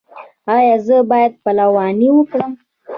[0.55, 2.51] ایا زه باید پلوانی وکړم؟